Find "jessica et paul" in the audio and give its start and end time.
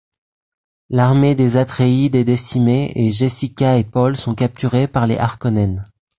3.11-4.17